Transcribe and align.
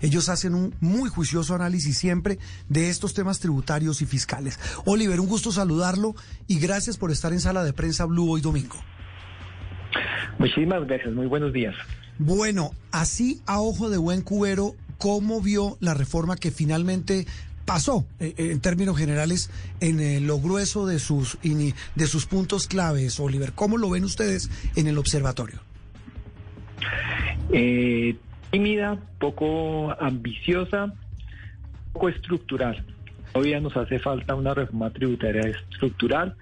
Ellos 0.00 0.28
hacen 0.28 0.54
un 0.54 0.74
muy 0.80 1.08
juicioso 1.08 1.54
análisis 1.54 1.98
siempre 1.98 2.38
de 2.68 2.90
estos 2.90 3.14
temas 3.14 3.38
tributarios 3.40 4.02
y 4.02 4.06
fiscales. 4.06 4.58
Oliver, 4.84 5.20
un 5.20 5.28
gusto 5.28 5.52
saludarlo 5.52 6.14
y 6.46 6.58
gracias 6.58 6.96
por 6.96 7.10
estar 7.10 7.32
en 7.32 7.40
Sala 7.40 7.64
de 7.64 7.72
Prensa 7.72 8.04
Blue 8.04 8.30
hoy 8.30 8.40
domingo. 8.40 8.76
Muchísimas 10.38 10.86
gracias, 10.86 11.14
muy 11.14 11.26
buenos 11.26 11.52
días. 11.52 11.74
Bueno, 12.18 12.70
así 12.90 13.40
a 13.46 13.60
ojo 13.60 13.90
de 13.90 13.98
buen 13.98 14.22
cubero, 14.22 14.74
¿cómo 14.98 15.40
vio 15.40 15.76
la 15.80 15.94
reforma 15.94 16.36
que 16.36 16.50
finalmente 16.50 17.26
pasó 17.64 18.06
eh, 18.20 18.34
en 18.36 18.60
términos 18.60 18.96
generales 18.96 19.50
en 19.80 20.00
eh, 20.00 20.20
lo 20.20 20.38
grueso 20.38 20.86
de 20.86 20.98
sus, 20.98 21.38
de 21.42 22.06
sus 22.06 22.26
puntos 22.26 22.66
claves, 22.66 23.18
Oliver? 23.18 23.52
¿Cómo 23.52 23.78
lo 23.78 23.90
ven 23.90 24.04
ustedes 24.04 24.50
en 24.76 24.86
el 24.86 24.98
observatorio? 24.98 25.60
Eh, 27.52 28.16
tímida, 28.52 28.98
poco 29.18 29.96
ambiciosa, 29.98 30.94
poco 31.92 32.08
estructural. 32.10 32.84
Todavía 33.32 33.60
nos 33.60 33.76
hace 33.76 33.98
falta 33.98 34.34
una 34.34 34.52
reforma 34.52 34.90
tributaria 34.90 35.42
estructural 35.42 36.36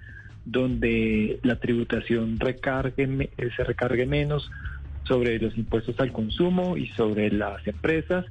donde 0.45 1.39
la 1.43 1.55
tributación 1.55 2.37
recargue, 2.37 3.29
eh, 3.37 3.49
se 3.55 3.63
recargue 3.63 4.05
menos 4.05 4.51
sobre 5.03 5.39
los 5.39 5.57
impuestos 5.57 5.99
al 5.99 6.11
consumo 6.11 6.75
y 6.77 6.87
sobre 6.89 7.31
las 7.31 7.65
empresas 7.65 8.25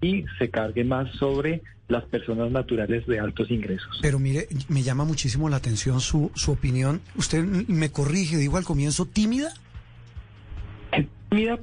y 0.00 0.24
se 0.38 0.50
cargue 0.50 0.84
más 0.84 1.10
sobre 1.16 1.62
las 1.88 2.04
personas 2.04 2.50
naturales 2.50 3.06
de 3.06 3.20
altos 3.20 3.50
ingresos. 3.50 3.98
Pero 4.02 4.18
mire, 4.18 4.48
me 4.68 4.82
llama 4.82 5.04
muchísimo 5.04 5.48
la 5.48 5.56
atención 5.56 6.00
su, 6.00 6.32
su 6.34 6.52
opinión. 6.52 7.00
Usted 7.16 7.44
me 7.44 7.90
corrige, 7.90 8.38
digo 8.38 8.56
al 8.56 8.64
comienzo, 8.64 9.06
tímida 9.06 9.52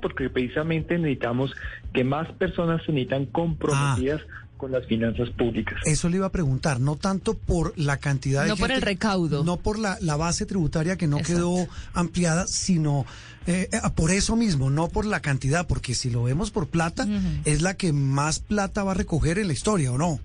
porque 0.02 0.30
precisamente 0.30 0.98
necesitamos 0.98 1.54
que 1.94 2.04
más 2.04 2.32
personas 2.34 2.82
se 2.86 2.92
necesitan 2.92 3.26
comprometidas 3.26 4.22
ah. 4.22 4.46
con 4.58 4.72
las 4.72 4.86
finanzas 4.86 5.30
públicas. 5.32 5.80
Eso 5.86 6.10
le 6.10 6.18
iba 6.18 6.28
a 6.28 6.32
preguntar, 6.32 6.80
no 6.80 6.96
tanto 6.96 7.36
por 7.36 7.78
la 7.78 7.98
cantidad 7.98 8.44
de... 8.44 8.50
No 8.50 8.58
por 8.58 8.72
el 8.72 8.82
recaudo. 8.82 9.44
No 9.44 9.58
por 9.58 9.80
la, 9.80 9.98
base 10.16 10.46
tributaria 10.46 10.98
que 10.98 11.08
no 11.08 11.18
quedó 11.18 11.68
ampliada, 11.94 12.48
sino 12.48 13.06
eh, 13.48 13.70
por 13.96 14.12
eso 14.12 14.36
mismo, 14.36 14.70
no 14.70 14.90
por 14.90 15.06
la 15.06 15.22
cantidad, 15.22 15.68
porque 15.68 15.94
si 15.94 16.10
lo 16.10 16.24
vemos 16.24 16.52
por 16.52 16.68
plata, 16.68 17.08
es 17.46 17.62
la 17.62 17.76
que 17.76 17.94
más 17.94 18.40
plata 18.40 18.84
va 18.84 18.92
a 18.92 18.96
recoger 18.96 19.38
en 19.40 19.48
la 19.48 19.54
historia, 19.54 19.92
¿o 19.92 19.98
no? 19.98 20.20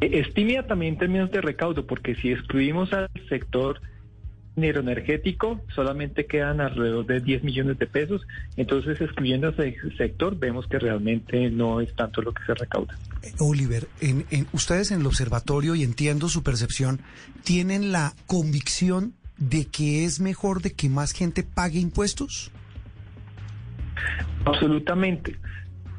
Eh, 0.00 0.10
es 0.12 0.32
tímida 0.34 0.66
también 0.66 0.94
en 0.94 0.98
términos 0.98 1.30
de 1.30 1.40
recaudo, 1.40 1.86
porque 1.86 2.14
si 2.16 2.32
excluimos 2.32 2.92
al 2.92 3.08
sector 3.28 3.80
dinero 4.56 4.80
energético, 4.80 5.60
solamente 5.74 6.26
quedan 6.26 6.60
alrededor 6.60 7.06
de 7.06 7.20
10 7.20 7.42
millones 7.42 7.78
de 7.78 7.86
pesos. 7.86 8.22
Entonces, 8.56 9.00
excluyendo 9.00 9.48
ese 9.48 9.76
sector, 9.96 10.38
vemos 10.38 10.66
que 10.66 10.78
realmente 10.78 11.50
no 11.50 11.80
es 11.80 11.94
tanto 11.94 12.22
lo 12.22 12.32
que 12.32 12.44
se 12.44 12.54
recauda. 12.54 12.96
Oliver, 13.38 13.88
en, 14.00 14.24
ustedes 14.52 14.90
en 14.90 15.00
el 15.00 15.06
observatorio, 15.06 15.74
y 15.74 15.82
entiendo 15.82 16.28
su 16.28 16.42
percepción, 16.42 17.00
¿tienen 17.42 17.92
la 17.92 18.14
convicción 18.26 19.14
de 19.38 19.66
que 19.66 20.04
es 20.04 20.20
mejor 20.20 20.62
de 20.62 20.72
que 20.72 20.88
más 20.88 21.12
gente 21.12 21.42
pague 21.42 21.80
impuestos? 21.80 22.52
Absolutamente. 24.44 25.36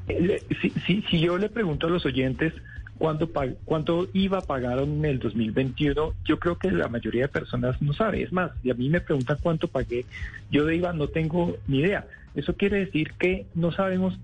Eh, 0.07 0.41
si, 0.61 0.69
si, 0.85 1.01
si 1.09 1.19
yo 1.19 1.37
le 1.37 1.49
pregunto 1.49 1.87
a 1.87 1.89
los 1.89 2.05
oyentes, 2.05 2.53
cuánto, 2.97 3.29
cuánto 3.65 4.07
IVA 4.13 4.41
pagaron 4.41 4.89
en 4.89 5.05
el 5.05 5.19
2021, 5.19 6.13
yo 6.23 6.39
creo 6.39 6.57
que 6.57 6.71
la 6.71 6.87
mayoría 6.87 7.23
de 7.23 7.27
personas 7.29 7.81
no 7.81 7.93
sabe. 7.93 8.23
Es 8.23 8.31
más, 8.31 8.51
si 8.61 8.71
a 8.71 8.73
mí 8.73 8.89
me 8.89 9.01
preguntan 9.01 9.37
cuánto 9.41 9.67
pagué, 9.67 10.05
yo 10.51 10.65
de 10.65 10.75
IVA 10.77 10.93
no 10.93 11.07
tengo 11.07 11.57
ni 11.67 11.79
idea. 11.79 12.05
Eso 12.35 12.55
quiere 12.55 12.85
decir 12.85 13.13
que 13.17 13.45
no 13.55 13.71
sabemos 13.71 14.19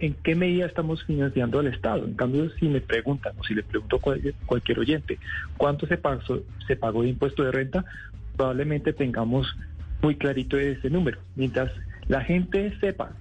en 0.00 0.14
qué 0.14 0.34
medida 0.34 0.66
estamos 0.66 1.04
financiando 1.04 1.60
al 1.60 1.68
Estado. 1.68 2.04
En 2.04 2.14
cambio, 2.14 2.50
si 2.58 2.68
me 2.68 2.80
preguntan 2.80 3.34
o 3.38 3.44
si 3.44 3.54
le 3.54 3.62
pregunto 3.62 3.96
a 3.96 4.00
cualquier 4.46 4.80
oyente 4.80 5.18
cuánto 5.56 5.86
se 5.86 5.98
se 6.66 6.76
pagó 6.76 7.02
de 7.02 7.10
impuesto 7.10 7.44
de 7.44 7.52
renta, 7.52 7.84
probablemente 8.36 8.92
tengamos 8.92 9.46
muy 10.02 10.16
clarito 10.16 10.58
ese 10.58 10.90
número. 10.90 11.20
Mientras 11.36 11.70
la 12.08 12.22
gente 12.22 12.76
sepa 12.80 13.12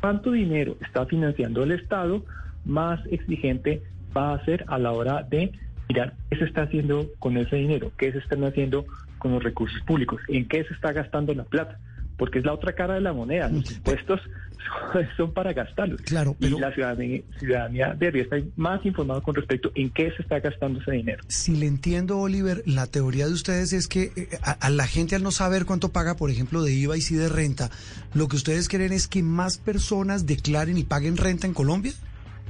cuánto 0.00 0.30
dinero 0.30 0.76
está 0.80 1.06
financiando 1.06 1.62
el 1.62 1.72
Estado, 1.72 2.24
más 2.64 3.00
exigente 3.10 3.82
va 4.16 4.34
a 4.34 4.44
ser 4.44 4.64
a 4.68 4.78
la 4.78 4.92
hora 4.92 5.22
de 5.22 5.52
mirar 5.88 6.14
qué 6.30 6.38
se 6.38 6.44
está 6.44 6.62
haciendo 6.62 7.08
con 7.18 7.36
ese 7.36 7.56
dinero, 7.56 7.92
qué 7.98 8.12
se 8.12 8.18
están 8.18 8.44
haciendo 8.44 8.84
con 9.18 9.32
los 9.32 9.42
recursos 9.42 9.80
públicos, 9.82 10.20
en 10.28 10.48
qué 10.48 10.64
se 10.64 10.74
está 10.74 10.92
gastando 10.92 11.34
la 11.34 11.44
plata, 11.44 11.78
porque 12.16 12.38
es 12.38 12.44
la 12.44 12.52
otra 12.52 12.72
cara 12.74 12.94
de 12.94 13.00
la 13.00 13.12
moneda. 13.12 13.48
Los 13.48 13.70
impuestos 13.70 14.20
son 15.16 15.32
para 15.32 15.52
gastarlos. 15.52 16.00
Claro, 16.02 16.36
pero 16.38 16.58
y 16.58 16.60
la 16.60 16.72
ciudadanía, 16.72 17.22
ciudadanía 17.38 17.94
debería 17.94 18.22
estar 18.22 18.42
más 18.56 18.84
informada 18.84 19.20
con 19.20 19.34
respecto 19.34 19.70
en 19.74 19.90
qué 19.90 20.12
se 20.16 20.22
está 20.22 20.40
gastando 20.40 20.80
ese 20.80 20.92
dinero. 20.92 21.22
Si 21.28 21.56
le 21.56 21.66
entiendo, 21.66 22.18
Oliver, 22.18 22.62
la 22.66 22.86
teoría 22.86 23.26
de 23.26 23.32
ustedes 23.32 23.72
es 23.72 23.88
que 23.88 24.12
eh, 24.16 24.28
a, 24.42 24.70
la 24.70 24.86
gente 24.86 25.16
al 25.16 25.22
no 25.22 25.30
saber 25.30 25.66
cuánto 25.66 25.92
paga, 25.92 26.16
por 26.16 26.30
ejemplo, 26.30 26.62
de 26.62 26.72
IVA 26.72 26.96
y 26.96 27.00
si 27.00 27.14
de 27.14 27.28
renta, 27.28 27.70
lo 28.14 28.28
que 28.28 28.36
ustedes 28.36 28.68
quieren 28.68 28.92
es 28.92 29.08
que 29.08 29.22
más 29.22 29.58
personas 29.58 30.26
declaren 30.26 30.78
y 30.78 30.84
paguen 30.84 31.16
renta 31.16 31.46
en 31.46 31.54
Colombia. 31.54 31.92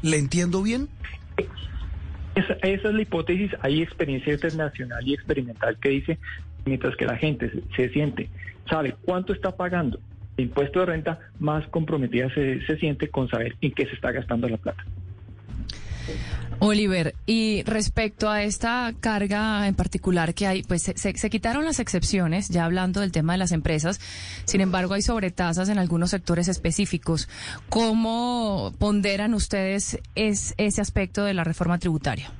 ¿Le 0.02 0.16
entiendo 0.16 0.62
bien? 0.62 0.88
Esa, 2.34 2.54
es 2.62 2.84
la 2.84 3.02
hipótesis. 3.02 3.50
Hay 3.60 3.82
experiencia 3.82 4.32
internacional 4.32 5.06
y 5.06 5.14
experimental 5.14 5.76
que 5.78 5.88
dice, 5.90 6.18
mientras 6.64 6.96
que 6.96 7.06
la 7.06 7.16
gente 7.16 7.50
se, 7.76 7.88
siente, 7.90 8.28
sabe 8.68 8.94
cuánto 9.04 9.32
está 9.32 9.56
pagando 9.56 10.00
de 10.36 10.44
impuesto 10.44 10.80
de 10.80 10.86
renta, 10.86 11.18
más 11.38 11.66
comprometida 11.68 12.32
se, 12.32 12.64
se 12.66 12.76
siente 12.78 13.08
con 13.08 13.28
saber 13.28 13.56
en 13.60 13.72
qué 13.72 13.86
se 13.86 13.94
está 13.94 14.12
gastando 14.12 14.48
la 14.48 14.56
plata. 14.56 14.84
Oliver, 16.62 17.14
y 17.24 17.62
respecto 17.62 18.28
a 18.28 18.42
esta 18.42 18.92
carga 19.00 19.66
en 19.66 19.74
particular 19.74 20.34
que 20.34 20.46
hay, 20.46 20.62
pues 20.62 20.82
se, 20.82 21.30
quitaron 21.30 21.64
las 21.64 21.80
excepciones, 21.80 22.50
ya 22.50 22.66
hablando 22.66 23.00
del 23.00 23.12
tema 23.12 23.32
de 23.32 23.38
las 23.38 23.52
empresas, 23.52 23.98
sin 24.44 24.60
embargo 24.60 24.92
hay 24.92 25.00
sobretasas 25.00 25.70
en 25.70 25.78
algunos 25.78 26.10
sectores 26.10 26.48
específicos. 26.48 27.30
¿Cómo 27.70 28.74
ponderan 28.78 29.32
ustedes 29.32 29.98
es, 30.14 30.54
ese 30.58 30.82
aspecto 30.82 31.24
de 31.24 31.32
la 31.32 31.44
reforma 31.44 31.78
tributaria? 31.78 32.30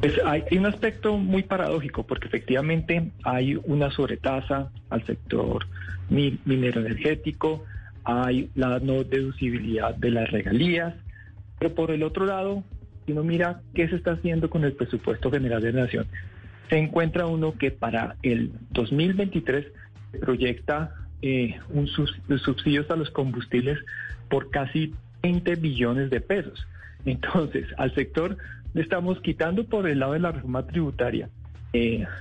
Pues 0.00 0.14
hay, 0.24 0.44
un 0.56 0.64
aspecto 0.64 1.18
muy 1.18 1.42
paradójico, 1.42 2.06
porque 2.06 2.28
efectivamente 2.28 3.10
hay 3.22 3.58
una 3.64 3.90
sobretasa 3.90 4.70
al 4.88 5.04
sector 5.04 5.66
minero 6.08 6.80
energético, 6.80 7.64
hay 8.04 8.48
la 8.54 8.78
no 8.78 9.04
deducibilidad 9.04 9.94
de 9.94 10.10
las 10.10 10.30
regalías, 10.30 10.94
pero 11.58 11.74
por 11.74 11.90
el 11.90 12.02
otro 12.02 12.26
lado, 12.26 12.62
si 13.04 13.12
uno 13.12 13.24
mira 13.24 13.60
qué 13.74 13.88
se 13.88 13.96
está 13.96 14.12
haciendo 14.12 14.50
con 14.50 14.64
el 14.64 14.72
presupuesto 14.72 15.30
general 15.30 15.62
de 15.62 15.72
la 15.72 15.82
nación, 15.82 16.06
se 16.68 16.78
encuentra 16.78 17.26
uno 17.26 17.56
que 17.56 17.70
para 17.70 18.16
el 18.22 18.52
2023 18.70 19.66
se 20.12 20.18
proyecta 20.18 20.94
eh, 21.22 21.58
un 21.70 21.86
subsidios 21.86 22.90
a 22.90 22.96
los 22.96 23.10
combustibles 23.10 23.78
por 24.28 24.50
casi 24.50 24.94
20 25.22 25.56
billones 25.56 26.10
de 26.10 26.20
pesos. 26.20 26.66
Entonces, 27.04 27.66
al 27.78 27.94
sector 27.94 28.36
le 28.74 28.82
estamos 28.82 29.20
quitando 29.20 29.64
por 29.64 29.88
el 29.88 30.00
lado 30.00 30.12
de 30.14 30.20
la 30.20 30.32
reforma 30.32 30.66
tributaria 30.66 31.28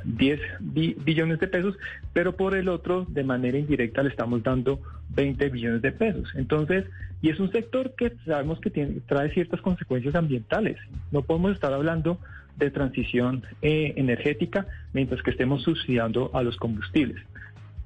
10 0.03 0.39
eh, 0.39 0.95
billones 1.05 1.39
de 1.39 1.47
pesos, 1.47 1.77
pero 2.13 2.35
por 2.35 2.55
el 2.55 2.69
otro, 2.69 3.05
de 3.09 3.23
manera 3.23 3.57
indirecta, 3.57 4.03
le 4.03 4.09
estamos 4.09 4.43
dando 4.43 4.79
20 5.15 5.49
billones 5.49 5.81
de 5.81 5.91
pesos. 5.91 6.29
Entonces, 6.35 6.85
y 7.21 7.29
es 7.29 7.39
un 7.39 7.51
sector 7.51 7.93
que 7.95 8.13
sabemos 8.25 8.59
que 8.59 8.69
tiene, 8.69 8.99
trae 9.07 9.31
ciertas 9.31 9.61
consecuencias 9.61 10.15
ambientales. 10.15 10.77
No 11.11 11.21
podemos 11.21 11.53
estar 11.53 11.73
hablando 11.73 12.19
de 12.57 12.71
transición 12.71 13.43
eh, 13.61 13.93
energética 13.97 14.67
mientras 14.93 15.21
que 15.21 15.31
estemos 15.31 15.63
subsidiando 15.63 16.31
a 16.33 16.43
los 16.43 16.57
combustibles. 16.57 17.21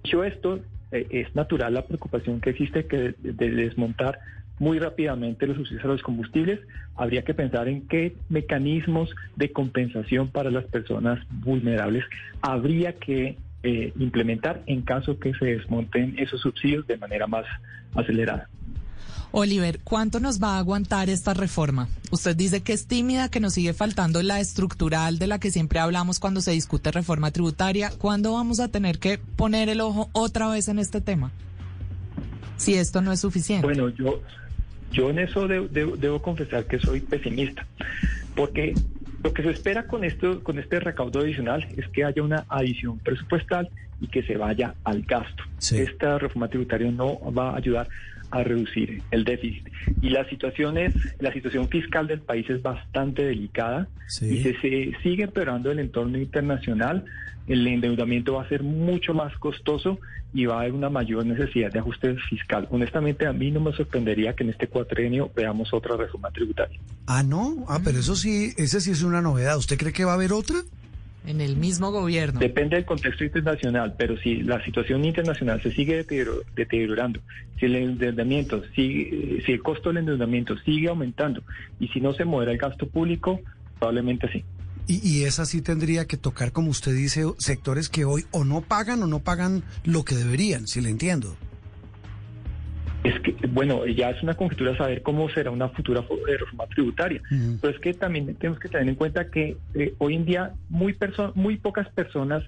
Dicho 0.03 0.23
esto, 0.23 0.59
eh, 0.91 1.07
es 1.09 1.35
natural 1.35 1.73
la 1.73 1.85
preocupación 1.85 2.41
que 2.41 2.51
existe 2.51 2.85
que 2.85 3.13
de 3.19 3.51
desmontar 3.51 4.19
muy 4.59 4.77
rápidamente 4.77 5.47
los 5.47 5.57
subsidios 5.57 5.85
a 5.85 5.87
los 5.87 6.03
combustibles, 6.03 6.59
habría 6.95 7.23
que 7.23 7.33
pensar 7.33 7.67
en 7.67 7.87
qué 7.87 8.15
mecanismos 8.29 9.09
de 9.35 9.51
compensación 9.51 10.29
para 10.29 10.51
las 10.51 10.65
personas 10.65 11.19
vulnerables 11.29 12.03
habría 12.41 12.93
que 12.93 13.37
eh, 13.63 13.93
implementar 13.97 14.61
en 14.67 14.81
caso 14.81 15.19
que 15.19 15.33
se 15.33 15.45
desmonten 15.45 16.17
esos 16.19 16.41
subsidios 16.41 16.85
de 16.87 16.97
manera 16.97 17.27
más 17.27 17.45
acelerada. 17.95 18.49
Oliver, 19.31 19.79
¿cuánto 19.83 20.19
nos 20.19 20.41
va 20.41 20.55
a 20.55 20.59
aguantar 20.59 21.09
esta 21.09 21.35
reforma? 21.35 21.87
Usted 22.09 22.35
dice 22.35 22.61
que 22.61 22.73
es 22.73 22.87
tímida, 22.87 23.29
que 23.29 23.39
nos 23.39 23.53
sigue 23.53 23.73
faltando 23.73 24.23
la 24.23 24.39
estructural 24.39 25.19
de 25.19 25.27
la 25.27 25.39
que 25.39 25.51
siempre 25.51 25.79
hablamos 25.79 26.19
cuando 26.19 26.41
se 26.41 26.51
discute 26.51 26.91
reforma 26.91 27.29
tributaria. 27.29 27.91
¿Cuándo 27.95 28.33
vamos 28.33 28.59
a 28.59 28.69
tener 28.69 28.97
que 28.97 29.19
poner 29.19 29.69
el 29.69 29.81
ojo 29.81 30.09
otra 30.13 30.47
vez 30.49 30.67
en 30.67 30.79
este 30.79 30.99
tema? 30.99 31.31
Si 32.57 32.73
esto 32.73 33.01
no 33.01 33.11
es 33.11 33.19
suficiente. 33.19 33.67
Bueno, 33.67 33.89
yo, 33.89 34.19
yo 34.91 35.09
en 35.09 35.19
eso 35.19 35.47
debo 35.47 36.21
confesar 36.21 36.65
que 36.65 36.79
soy 36.79 37.01
pesimista, 37.01 37.65
porque 38.35 38.73
lo 39.23 39.33
que 39.33 39.43
se 39.43 39.49
espera 39.49 39.85
con 39.85 40.03
esto, 40.03 40.43
con 40.43 40.59
este 40.59 40.79
recaudo 40.79 41.19
adicional 41.19 41.67
es 41.75 41.87
que 41.89 42.05
haya 42.05 42.23
una 42.23 42.45
adición 42.47 42.99
presupuestal 42.99 43.69
y 44.01 44.07
que 44.07 44.23
se 44.23 44.37
vaya 44.37 44.75
al 44.83 45.01
gasto. 45.01 45.43
Esta 45.71 46.17
reforma 46.17 46.47
tributaria 46.47 46.89
no 46.89 47.19
va 47.33 47.51
a 47.51 47.57
ayudar 47.57 47.89
a 48.31 48.43
reducir 48.43 49.01
el 49.11 49.23
déficit. 49.23 49.67
Y 50.01 50.09
la 50.09 50.27
situación 50.29 50.77
es, 50.77 50.93
la 51.19 51.33
situación 51.33 51.67
fiscal 51.69 52.07
del 52.07 52.21
país 52.21 52.49
es 52.49 52.61
bastante 52.61 53.23
delicada 53.23 53.87
y 54.21 54.43
se, 54.43 54.59
se, 54.59 54.91
sigue 55.03 55.23
empeorando 55.23 55.71
el 55.71 55.79
entorno 55.79 56.17
internacional. 56.17 57.05
El 57.47 57.65
endeudamiento 57.65 58.33
va 58.33 58.43
a 58.43 58.49
ser 58.49 58.63
mucho 58.63 59.13
más 59.13 59.35
costoso 59.37 59.99
y 60.33 60.45
va 60.45 60.57
a 60.57 60.59
haber 60.61 60.73
una 60.73 60.89
mayor 60.89 61.25
necesidad 61.25 61.71
de 61.71 61.79
ajuste 61.79 62.15
fiscal. 62.29 62.67
Honestamente, 62.69 63.25
a 63.25 63.33
mí 63.33 63.49
no 63.51 63.59
me 63.59 63.73
sorprendería 63.73 64.35
que 64.35 64.43
en 64.43 64.51
este 64.51 64.67
cuatrenio 64.67 65.31
veamos 65.35 65.73
otra 65.73 65.97
reforma 65.97 66.29
tributaria. 66.31 66.79
Ah, 67.07 67.23
no, 67.23 67.65
ah, 67.67 67.79
pero 67.83 67.99
eso 67.99 68.15
sí, 68.15 68.53
ese 68.57 68.81
sí 68.81 68.91
es 68.91 69.01
una 69.01 69.21
novedad. 69.21 69.57
¿Usted 69.57 69.77
cree 69.77 69.93
que 69.93 70.05
va 70.05 70.11
a 70.11 70.15
haber 70.15 70.33
otra? 70.33 70.57
En 71.29 71.41
el 71.41 71.57
mismo 71.57 71.91
gobierno. 71.91 72.39
Depende 72.39 72.75
del 72.75 72.85
contexto 72.85 73.23
internacional, 73.23 73.93
pero 73.95 74.17
si 74.17 74.37
la 74.37 74.63
situación 74.65 75.05
internacional 75.05 75.61
se 75.61 75.71
sigue 75.71 76.03
deteriorando, 76.55 77.19
si 77.59 77.67
el 77.67 77.75
endeudamiento 77.75 78.63
sigue, 78.75 79.43
si 79.45 79.51
el 79.51 79.61
costo 79.61 79.89
del 79.89 79.99
endeudamiento 79.99 80.57
sigue 80.65 80.89
aumentando 80.89 81.43
y 81.79 81.87
si 81.89 82.01
no 82.01 82.13
se 82.13 82.25
modera 82.25 82.51
el 82.51 82.57
gasto 82.57 82.87
público, 82.87 83.41
probablemente 83.77 84.27
sí. 84.31 84.43
Y, 84.87 85.07
y 85.07 85.25
esa 85.25 85.45
sí 85.45 85.61
tendría 85.61 86.05
que 86.05 86.17
tocar, 86.17 86.51
como 86.51 86.71
usted 86.71 86.95
dice, 86.95 87.25
sectores 87.37 87.89
que 87.89 88.05
hoy 88.05 88.25
o 88.31 88.43
no 88.43 88.61
pagan 88.61 89.03
o 89.03 89.07
no 89.07 89.19
pagan 89.19 89.61
lo 89.83 90.03
que 90.03 90.15
deberían, 90.15 90.67
si 90.67 90.81
le 90.81 90.89
entiendo. 90.89 91.37
Es 93.03 93.19
que, 93.21 93.35
bueno, 93.47 93.85
ya 93.85 94.09
es 94.09 94.21
una 94.21 94.33
conjetura 94.33 94.75
saber 94.75 95.01
cómo 95.01 95.29
será 95.29 95.51
una 95.51 95.69
futura 95.69 96.01
reforma 96.01 96.67
tributaria. 96.67 97.21
Pero 97.61 97.73
es 97.73 97.79
que 97.79 97.93
también 97.93 98.35
tenemos 98.35 98.59
que 98.59 98.67
tener 98.67 98.87
en 98.89 98.95
cuenta 98.95 99.29
que 99.29 99.57
eh, 99.73 99.93
hoy 99.99 100.15
en 100.15 100.25
día 100.25 100.51
muy, 100.69 100.95
muy 101.35 101.57
pocas 101.57 101.87
personas 101.89 102.43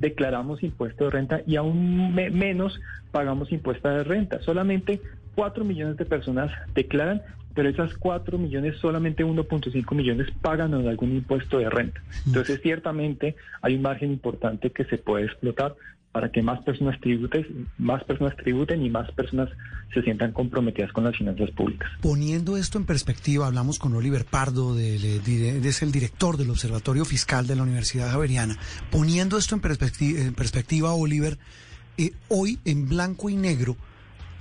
declaramos 0.00 0.62
impuesto 0.62 1.04
de 1.04 1.10
renta 1.10 1.40
y 1.46 1.56
aún 1.56 2.14
menos 2.14 2.80
pagamos 3.12 3.52
impuesto 3.52 3.88
de 3.88 4.04
renta. 4.04 4.40
Solamente 4.42 5.00
4 5.34 5.64
millones 5.64 5.96
de 5.96 6.04
personas 6.04 6.50
declaran, 6.74 7.22
pero 7.54 7.68
esas 7.68 7.94
4 7.94 8.36
millones, 8.38 8.76
solamente 8.78 9.24
1.5 9.24 9.94
millones 9.94 10.28
pagan 10.42 10.74
algún 10.74 11.12
impuesto 11.12 11.58
de 11.58 11.70
renta. 11.70 12.02
Entonces, 12.26 12.60
ciertamente 12.62 13.36
hay 13.62 13.76
un 13.76 13.82
margen 13.82 14.10
importante 14.10 14.70
que 14.70 14.84
se 14.84 14.98
puede 14.98 15.26
explotar 15.26 15.76
para 16.14 16.30
que 16.30 16.42
más 16.42 16.62
personas 16.62 17.00
tributen, 17.00 17.68
más 17.76 18.04
personas 18.04 18.36
tributen 18.36 18.86
y 18.86 18.88
más 18.88 19.10
personas 19.12 19.48
se 19.92 20.00
sientan 20.02 20.30
comprometidas 20.30 20.92
con 20.92 21.02
las 21.02 21.16
finanzas 21.16 21.50
públicas. 21.50 21.90
Poniendo 22.00 22.56
esto 22.56 22.78
en 22.78 22.86
perspectiva, 22.86 23.48
hablamos 23.48 23.80
con 23.80 23.94
Oliver 23.96 24.24
Pardo, 24.24 24.76
de, 24.76 25.16
es 25.64 25.82
el 25.82 25.90
director 25.90 26.36
del 26.36 26.50
Observatorio 26.50 27.04
Fiscal 27.04 27.48
de 27.48 27.56
la 27.56 27.64
Universidad 27.64 28.12
Javeriana. 28.12 28.56
Poniendo 28.92 29.38
esto 29.38 29.56
en 29.56 29.60
perspectiva, 29.60 30.20
en 30.20 30.34
perspectiva 30.34 30.94
Oliver, 30.94 31.36
eh, 31.98 32.12
hoy 32.28 32.60
en 32.64 32.88
blanco 32.88 33.28
y 33.28 33.34
negro, 33.34 33.76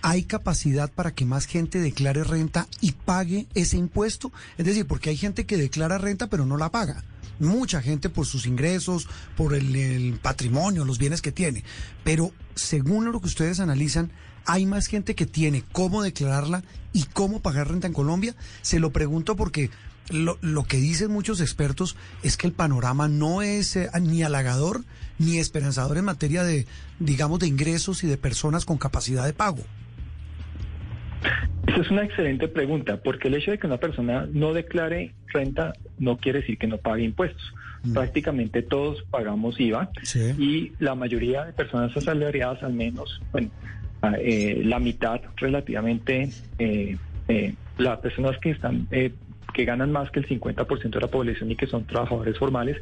¿hay 0.04 0.26
capacidad 0.26 0.92
para 0.92 1.16
que 1.16 1.26
más 1.26 1.48
gente 1.48 1.80
declare 1.80 2.24
renta 2.24 2.68
y 2.82 2.92
pague 2.92 3.48
ese 3.56 3.78
impuesto? 3.78 4.32
Es 4.60 4.66
decir, 4.68 4.86
porque 4.86 5.10
hay 5.10 5.18
gente 5.18 5.48
que 5.48 5.58
declara 5.58 5.98
renta 5.98 6.28
pero 6.28 6.46
no 6.46 6.58
la 6.58 6.70
paga 6.70 7.04
mucha 7.40 7.82
gente 7.82 8.10
por 8.10 8.26
sus 8.26 8.46
ingresos, 8.46 9.08
por 9.36 9.54
el, 9.54 10.20
patrimonio, 10.22 10.86
los 10.86 10.98
bienes 11.00 11.22
que 11.22 11.32
tiene. 11.32 11.64
Pero 12.04 12.32
según 12.56 13.12
lo 13.12 13.20
que 13.20 13.28
ustedes 13.28 13.60
analizan, 13.60 14.12
hay 14.46 14.66
más 14.66 14.88
gente 14.88 15.16
que 15.16 15.26
tiene 15.26 15.64
cómo 15.72 16.04
declararla 16.04 16.64
y 16.92 17.04
cómo 17.06 17.42
pagar 17.42 17.70
renta 17.70 17.88
en 17.88 17.94
Colombia. 17.94 18.36
Se 18.62 18.80
lo 18.80 18.92
pregunto 18.92 19.36
porque 19.36 19.72
lo, 20.10 20.38
que 20.66 20.78
dicen 20.78 21.12
muchos 21.12 21.40
expertos 21.40 21.96
es 22.24 22.38
que 22.38 22.48
el 22.48 22.54
panorama 22.54 23.08
no 23.08 23.42
es 23.42 23.76
eh, 23.76 23.90
ni 24.02 24.22
halagador 24.24 24.84
ni 25.18 25.38
esperanzador 25.38 25.98
en 25.98 26.06
materia 26.06 26.44
de, 26.44 26.68
digamos, 27.00 27.40
de 27.40 27.48
ingresos 27.48 28.04
y 28.04 28.08
de 28.08 28.18
personas 28.18 28.66
con 28.66 28.78
capacidad 28.78 29.26
de 29.26 29.34
pago. 29.34 29.64
Esa 31.68 31.82
es 31.82 31.92
una 31.92 32.04
excelente 32.04 32.48
pregunta, 32.48 32.98
porque 32.98 33.30
el 33.30 33.36
hecho 33.36 33.52
de 33.52 33.58
que 33.58 33.68
una 33.68 33.78
persona 33.78 34.28
no 34.32 34.54
declare 34.54 35.14
renta 35.28 35.74
no 35.98 36.18
quiere 36.18 36.42
decir 36.42 36.58
que 36.58 36.68
no 36.68 36.78
pague 36.78 37.04
impuestos. 37.04 37.42
Mm. 37.84 37.94
Prácticamente 37.94 38.62
todos 38.62 39.04
pagamos 39.10 39.60
IVA 39.60 39.90
y 40.38 40.72
la 40.80 40.96
mayoría 40.96 41.46
de 41.46 41.54
personas 41.54 41.96
asalariadas, 41.96 42.62
al 42.64 42.74
menos, 42.74 43.22
bueno, 43.32 43.50
eh, 44.20 44.62
la 44.66 44.80
mitad 44.80 45.22
relativamente, 45.38 46.30
eh, 46.60 46.98
eh, 47.28 47.54
las 47.78 48.00
personas 48.00 48.38
que 48.40 48.52
están 48.52 48.88
que 49.54 49.66
ganan 49.66 49.92
más 49.92 50.10
que 50.10 50.20
el 50.20 50.28
50% 50.28 50.90
de 50.90 51.00
la 51.00 51.08
población 51.08 51.52
y 51.52 51.56
que 51.56 51.68
son 51.68 51.86
trabajadores 51.86 52.38
formales, 52.38 52.78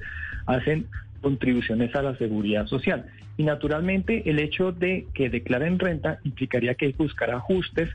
hacen 0.46 0.88
contribuciones 1.22 1.94
a 1.96 2.02
la 2.02 2.18
seguridad 2.18 2.66
social. 2.68 3.06
Y 3.38 3.44
naturalmente 3.44 4.30
el 4.30 4.40
hecho 4.40 4.72
de 4.72 5.06
que 5.14 5.30
declaren 5.30 5.80
renta 5.80 6.20
implicaría 6.24 6.76
que 6.76 6.94
buscar 6.98 7.32
ajustes 7.32 7.90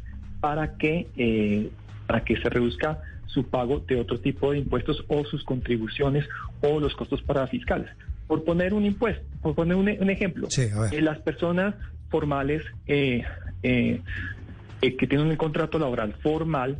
para 0.46 0.76
que, 0.76 1.08
eh, 1.16 1.70
para 2.06 2.22
que 2.22 2.36
se 2.36 2.48
reduzca 2.48 3.00
su 3.26 3.48
pago 3.48 3.80
de 3.80 3.98
otro 3.98 4.20
tipo 4.20 4.52
de 4.52 4.58
impuestos 4.58 5.04
o 5.08 5.24
sus 5.24 5.42
contribuciones 5.42 6.24
o 6.60 6.78
los 6.78 6.94
costos 6.94 7.20
para 7.20 7.48
fiscales. 7.48 7.90
Por 8.28 8.44
poner 8.44 8.72
un 8.72 8.86
impuesto, 8.86 9.24
por 9.42 9.56
poner 9.56 9.76
un, 9.76 9.88
ejemplo, 10.08 10.46
eh, 10.56 11.02
las 11.02 11.18
personas 11.18 11.74
formales 12.10 12.62
eh, 12.86 13.24
que 13.60 15.06
tienen 15.08 15.26
un 15.26 15.34
contrato 15.34 15.80
laboral 15.80 16.14
formal 16.22 16.78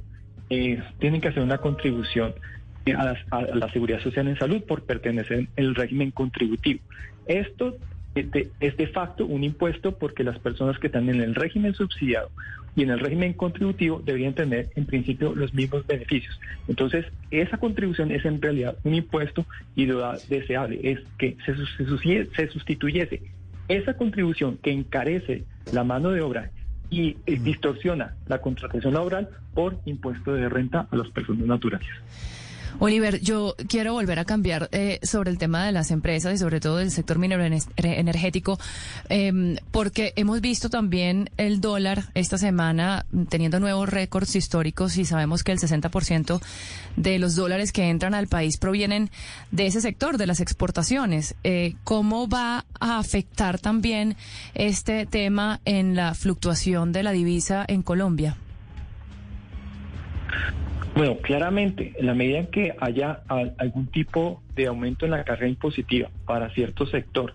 tienen 0.49 1.21
que 1.21 1.27
hacer 1.27 1.43
una 1.43 1.59
contribución 1.59 2.35
a 2.97 3.05
la, 3.05 3.17
a 3.33 3.43
la, 3.43 3.73
seguridad 3.73 3.99
social 4.01 4.29
en 4.29 4.39
salud 4.39 4.63
por 4.63 4.83
pertenecer 4.85 5.49
al 5.59 5.75
régimen 5.75 6.13
contributivo. 6.13 6.79
Esto 7.27 7.77
es 8.17 8.77
de 8.77 8.87
facto 8.89 9.27
un 9.27 9.45
impuesto 9.45 9.93
porque 9.93 10.25
las 10.25 10.39
personas 10.39 10.79
que 10.79 10.87
están 10.87 11.09
en 11.09 11.21
el 11.21 11.35
régimen 11.35 11.75
subsidiado 11.75 12.31
y 12.75 12.83
en 12.83 12.91
el 12.91 13.01
régimen 13.01 13.33
contributivo 13.33 14.03
deberían 14.05 14.35
tener 14.35 14.69
en 14.77 14.85
principio 14.87 15.35
los 15.35 15.55
mismos 15.55 15.87
beneficios. 15.87 16.39
Entonces, 16.69 17.07
esa 17.31 17.57
contribución 17.57 18.11
es 18.11 18.25
en 18.25 18.41
realidad 18.41 18.77
un 18.85 18.95
impuesto 18.95 19.47
y 19.75 19.87
lo 19.87 20.13
deseable 20.29 20.81
es 20.83 21.01
que 21.19 21.37
se, 21.45 21.55
se 21.57 22.49
sustituyese 22.49 23.23
esa 23.69 23.95
contribución 23.95 24.59
que 24.59 24.71
encarece 24.71 25.45
la 25.73 25.85
mano 25.85 26.11
de 26.11 26.21
obra 26.21 26.51
y 26.91 27.17
eh, 27.27 27.39
distorsiona 27.41 28.15
la 28.27 28.41
contratación 28.41 28.95
laboral 28.95 29.29
por 29.55 29.81
impuesto 29.87 30.35
de 30.35 30.49
renta 30.49 30.87
a 30.91 30.97
las 30.97 31.09
personas 31.09 31.47
naturales. 31.47 31.89
Oliver, 32.79 33.21
yo 33.21 33.55
quiero 33.69 33.95
volver 33.95 34.19
a 34.19 34.27
cambiar 34.27 34.69
eh, 34.73 34.99
sobre 35.03 35.31
el 35.31 35.39
tema 35.39 35.65
de 35.65 35.73
las 35.73 35.91
empresas 35.91 36.35
y 36.35 36.39
sobre 36.39 36.61
todo 36.61 36.77
del 36.77 36.91
sector 36.91 37.19
minero 37.19 37.43
energético, 37.77 38.59
em, 39.09 39.57
porque 39.71 40.13
hemos 40.17 40.43
visto 40.43 40.69
también 40.69 41.31
el 41.39 41.63
dólar 41.63 42.05
esta 42.15 42.37
semana 42.37 43.07
teniendo 43.31 43.61
nuevos 43.61 43.89
récords 43.89 44.37
históricos 44.37 44.99
y 44.99 45.07
sabemos 45.07 45.43
que 45.43 45.53
el 45.53 45.59
60% 45.59 46.41
de 46.97 47.19
los 47.19 47.35
dólares 47.35 47.73
que 47.73 47.89
entran 47.89 48.13
al 48.13 48.27
país 48.27 48.59
provienen 48.59 49.11
de 49.51 49.67
ese 49.67 49.81
sector, 49.81 50.19
de 50.19 50.27
las 50.27 50.41
exportaciones. 50.41 51.35
Eh, 51.45 51.77
¿Cómo 51.85 52.29
va 52.29 52.67
a 52.79 52.99
afectar 52.99 53.59
también 53.59 54.17
este 54.55 55.07
tema 55.07 55.61
en 55.65 55.97
la 55.97 56.15
fluctuación 56.15 56.93
de 56.93 57.03
la 57.03 57.13
divisa 57.13 57.65
en 57.67 57.83
Colombia? 57.83 58.37
Bueno, 60.97 61.19
claramente, 61.19 61.93
en 61.99 62.07
la 62.07 62.15
medida 62.15 62.39
en 62.39 62.47
que 62.47 62.75
haya 62.81 63.21
algún 63.59 63.87
tipo 63.89 64.41
de 64.55 64.67
aumento 64.67 65.05
en 65.05 65.11
la 65.11 65.25
carga 65.25 65.47
impositiva 65.47 66.09
para 66.25 66.49
cierto 66.55 66.87
sector, 66.87 67.35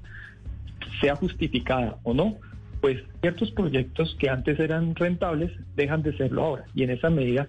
sea 0.99 1.15
justificada 1.15 1.97
o 2.01 2.15
no, 2.15 2.37
pues 2.81 3.03
ciertos 3.21 3.51
proyectos 3.51 4.15
que 4.19 4.29
antes 4.29 4.59
eran 4.59 4.95
rentables 4.95 5.51
dejan 5.75 6.01
de 6.01 6.17
serlo 6.17 6.43
ahora. 6.43 6.65
Y 6.73 6.81
en 6.81 6.89
esa 6.89 7.11
medida 7.11 7.47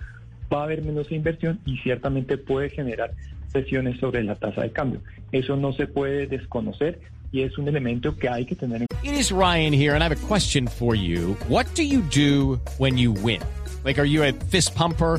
va 0.53 0.61
a 0.61 0.65
haber 0.65 0.83
menos 0.83 1.11
inversión 1.11 1.61
y 1.65 1.79
ciertamente 1.79 2.37
puede 2.37 2.69
generar 2.69 3.13
presiones 3.51 3.99
sobre 3.99 4.23
la 4.23 4.35
tasa 4.35 4.61
de 4.61 4.71
cambio. 4.71 5.01
Eso 5.33 5.57
no 5.57 5.73
se 5.73 5.87
puede 5.87 6.27
desconocer 6.27 7.01
y 7.33 7.41
es 7.41 7.57
un 7.57 7.69
elemento 7.69 8.19
que 8.19 8.29
hay 8.29 8.45
que 8.45 8.55
tener 8.55 8.83
en 8.83 8.87
cuenta. 8.87 9.11
Ryan 9.35 9.73
fist 14.51 14.77
pumper? 14.77 15.19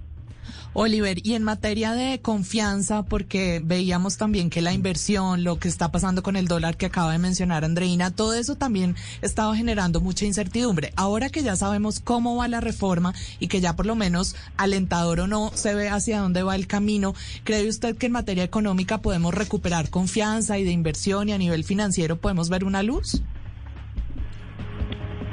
Oliver, 0.73 1.25
y 1.25 1.35
en 1.35 1.43
materia 1.43 1.93
de 1.93 2.19
confianza, 2.21 3.03
porque 3.03 3.61
veíamos 3.63 4.17
también 4.17 4.49
que 4.49 4.61
la 4.61 4.73
inversión, 4.73 5.43
lo 5.43 5.59
que 5.59 5.67
está 5.67 5.91
pasando 5.91 6.23
con 6.23 6.35
el 6.35 6.47
dólar 6.47 6.77
que 6.77 6.85
acaba 6.85 7.11
de 7.11 7.17
mencionar 7.17 7.65
Andreina, 7.65 8.11
todo 8.11 8.33
eso 8.33 8.55
también 8.55 8.95
estaba 9.21 9.55
generando 9.55 10.01
mucha 10.01 10.25
incertidumbre. 10.25 10.93
Ahora 10.95 11.29
que 11.29 11.43
ya 11.43 11.55
sabemos 11.55 11.99
cómo 11.99 12.35
va 12.37 12.47
la 12.47 12.61
reforma 12.61 13.13
y 13.39 13.47
que 13.47 13.61
ya 13.61 13.75
por 13.75 13.85
lo 13.85 13.95
menos 13.95 14.35
alentador 14.57 15.21
o 15.21 15.27
no 15.27 15.51
se 15.53 15.73
ve 15.73 15.89
hacia 15.89 16.19
dónde 16.19 16.43
va 16.43 16.55
el 16.55 16.67
camino, 16.67 17.13
¿cree 17.43 17.67
usted 17.67 17.97
que 17.97 18.07
en 18.07 18.13
materia 18.13 18.43
económica 18.43 19.01
podemos 19.01 19.33
recuperar 19.33 19.89
confianza 19.89 20.57
y 20.57 20.63
de 20.63 20.71
inversión 20.71 21.29
y 21.29 21.33
a 21.33 21.37
nivel 21.37 21.63
financiero 21.63 22.17
podemos 22.17 22.49
ver 22.49 22.63
una 22.63 22.83
luz? 22.83 23.21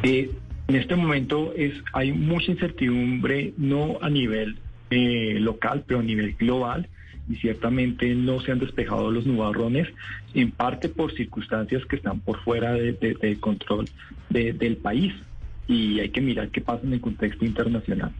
Eh, 0.02 0.30
en 0.68 0.76
este 0.76 0.96
momento 0.96 1.52
es 1.54 1.72
hay 1.92 2.12
mucha 2.12 2.52
incertidumbre, 2.52 3.54
no 3.56 3.98
a 4.00 4.10
nivel 4.10 4.58
eh, 4.90 5.36
local, 5.40 5.84
pero 5.86 6.00
a 6.00 6.02
nivel 6.02 6.34
global, 6.34 6.88
y 7.28 7.36
ciertamente 7.36 8.14
no 8.14 8.40
se 8.40 8.52
han 8.52 8.58
despejado 8.58 9.10
los 9.10 9.26
nubarrones, 9.26 9.86
en 10.34 10.50
parte 10.50 10.88
por 10.88 11.14
circunstancias 11.14 11.82
que 11.88 11.96
están 11.96 12.20
por 12.20 12.42
fuera 12.42 12.72
de- 12.72 12.92
de- 12.92 13.14
del 13.14 13.38
control 13.40 13.88
de- 14.30 14.52
del 14.52 14.76
país. 14.78 15.12
Y 15.66 16.00
hay 16.00 16.08
que 16.08 16.22
mirar 16.22 16.48
qué 16.48 16.62
pasa 16.62 16.80
en 16.86 16.94
el 16.94 17.00
contexto 17.02 17.44
internacional. 17.44 18.10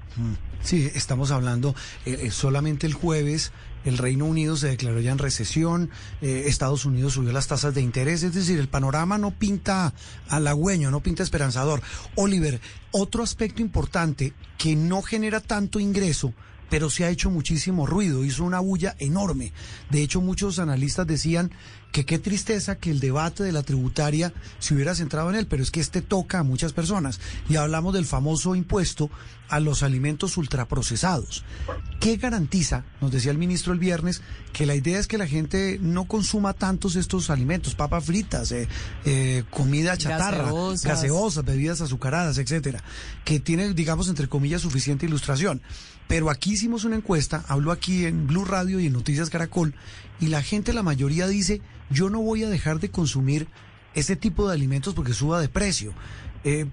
Sí, 0.60 0.90
estamos 0.94 1.30
hablando 1.30 1.74
eh, 2.04 2.18
eh, 2.24 2.30
solamente 2.30 2.86
el 2.86 2.92
jueves. 2.92 3.52
El 3.86 3.96
Reino 3.96 4.26
Unido 4.26 4.56
se 4.56 4.68
declaró 4.68 5.00
ya 5.00 5.12
en 5.12 5.18
recesión, 5.18 5.88
eh, 6.20 6.42
Estados 6.46 6.84
Unidos 6.84 7.14
subió 7.14 7.32
las 7.32 7.48
tasas 7.48 7.74
de 7.74 7.80
interés, 7.80 8.22
es 8.22 8.34
decir, 8.34 8.58
el 8.58 8.68
panorama 8.68 9.16
no 9.16 9.30
pinta 9.30 9.94
halagüeño, 10.28 10.90
no 10.90 11.00
pinta 11.00 11.22
esperanzador. 11.22 11.80
Oliver, 12.16 12.60
otro 12.90 13.22
aspecto 13.22 13.62
importante 13.62 14.34
que 14.58 14.76
no 14.76 15.00
genera 15.00 15.40
tanto 15.40 15.80
ingreso, 15.80 16.34
pero 16.70 16.90
se 16.90 17.04
ha 17.04 17.10
hecho 17.10 17.30
muchísimo 17.30 17.86
ruido, 17.86 18.24
hizo 18.24 18.44
una 18.44 18.60
bulla 18.60 18.94
enorme. 18.98 19.52
De 19.90 20.02
hecho, 20.02 20.20
muchos 20.20 20.58
analistas 20.58 21.06
decían 21.06 21.50
que 21.92 22.04
qué 22.04 22.18
tristeza 22.18 22.76
que 22.76 22.90
el 22.90 23.00
debate 23.00 23.42
de 23.42 23.52
la 23.52 23.62
tributaria 23.62 24.32
se 24.58 24.74
hubiera 24.74 24.94
centrado 24.94 25.30
en 25.30 25.36
él, 25.36 25.46
pero 25.46 25.62
es 25.62 25.70
que 25.70 25.80
este 25.80 26.02
toca 26.02 26.40
a 26.40 26.42
muchas 26.42 26.72
personas. 26.72 27.20
Y 27.48 27.56
hablamos 27.56 27.94
del 27.94 28.04
famoso 28.04 28.54
impuesto 28.54 29.10
a 29.48 29.60
los 29.60 29.82
alimentos 29.82 30.36
ultraprocesados. 30.36 31.44
¿Qué 32.00 32.16
garantiza, 32.16 32.84
nos 33.00 33.10
decía 33.10 33.32
el 33.32 33.38
ministro 33.38 33.72
el 33.72 33.78
viernes, 33.78 34.22
que 34.52 34.66
la 34.66 34.74
idea 34.74 34.98
es 34.98 35.06
que 35.06 35.18
la 35.18 35.26
gente 35.26 35.78
no 35.80 36.04
consuma 36.04 36.52
tantos 36.52 36.96
estos 36.96 37.30
alimentos, 37.30 37.74
papas 37.74 38.04
fritas, 38.04 38.52
eh, 38.52 38.68
eh, 39.04 39.44
comida 39.50 39.96
chatarra, 39.96 40.44
Gaseosas. 40.44 40.84
gaseosas, 40.84 41.44
bebidas 41.44 41.80
azucaradas, 41.80 42.38
etcétera, 42.38 42.82
que 43.24 43.40
tiene, 43.40 43.72
digamos, 43.72 44.08
entre 44.08 44.28
comillas, 44.28 44.62
suficiente 44.62 45.06
ilustración. 45.06 45.62
Pero 46.08 46.30
aquí 46.30 46.52
hicimos 46.52 46.84
una 46.84 46.96
encuesta, 46.96 47.44
hablo 47.48 47.70
aquí 47.70 48.06
en 48.06 48.26
Blue 48.26 48.46
Radio 48.46 48.80
y 48.80 48.86
en 48.86 48.94
Noticias 48.94 49.28
Caracol, 49.28 49.74
y 50.20 50.26
la 50.26 50.42
gente, 50.42 50.72
la 50.72 50.82
mayoría 50.82 51.26
dice, 51.26 51.60
yo 51.90 52.10
no 52.10 52.20
voy 52.20 52.44
a 52.44 52.48
dejar 52.48 52.80
de 52.80 52.90
consumir 52.90 53.46
ese 53.94 54.16
tipo 54.16 54.48
de 54.48 54.54
alimentos 54.54 54.94
porque 54.94 55.12
suba 55.12 55.40
de 55.40 55.48
precio. 55.48 55.92
Eh, 56.44 56.66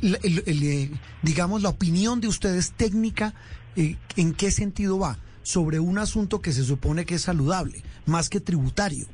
el, 0.00 0.42
eh, 0.46 0.90
digamos, 1.22 1.62
la 1.62 1.68
opinión 1.68 2.20
de 2.20 2.28
ustedes 2.28 2.72
técnica, 2.72 3.34
eh, 3.76 3.96
¿en 4.16 4.34
qué 4.34 4.50
sentido 4.50 4.98
va? 4.98 5.18
Sobre 5.42 5.80
un 5.80 5.98
asunto 5.98 6.40
que 6.40 6.52
se 6.52 6.64
supone 6.64 7.04
que 7.04 7.14
es 7.14 7.22
saludable, 7.22 7.82
más 8.06 8.28
que 8.28 8.40
tributario. 8.40 9.06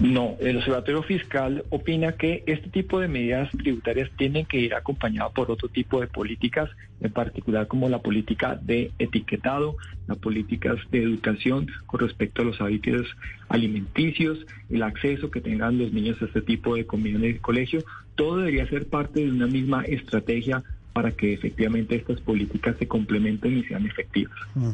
No, 0.00 0.36
el 0.40 0.56
observatorio 0.56 1.02
fiscal 1.02 1.64
opina 1.68 2.12
que 2.12 2.42
este 2.46 2.70
tipo 2.70 3.00
de 3.00 3.08
medidas 3.08 3.50
tributarias 3.50 4.08
tienen 4.16 4.46
que 4.46 4.58
ir 4.58 4.74
acompañadas 4.74 5.32
por 5.32 5.50
otro 5.50 5.68
tipo 5.68 6.00
de 6.00 6.06
políticas, 6.06 6.70
en 7.02 7.12
particular 7.12 7.66
como 7.66 7.88
la 7.90 7.98
política 7.98 8.58
de 8.62 8.92
etiquetado, 8.98 9.76
las 10.10 10.18
políticas 10.18 10.76
de 10.90 11.02
educación 11.02 11.68
con 11.86 12.00
respecto 12.00 12.42
a 12.42 12.44
los 12.44 12.60
hábitos 12.60 13.06
alimenticios, 13.48 14.38
el 14.68 14.82
acceso 14.82 15.30
que 15.30 15.40
tengan 15.40 15.78
los 15.78 15.92
niños 15.92 16.20
a 16.20 16.26
este 16.26 16.42
tipo 16.42 16.74
de 16.74 16.84
comida 16.84 17.16
en 17.16 17.24
el 17.24 17.40
colegio. 17.40 17.82
Todo 18.16 18.38
debería 18.38 18.68
ser 18.68 18.86
parte 18.86 19.20
de 19.20 19.30
una 19.30 19.46
misma 19.46 19.82
estrategia 19.84 20.62
para 20.92 21.12
que 21.12 21.32
efectivamente 21.32 21.94
estas 21.94 22.20
políticas 22.20 22.76
se 22.78 22.88
complementen 22.88 23.58
y 23.58 23.64
sean 23.64 23.86
efectivas. 23.86 24.36
Mm. 24.54 24.70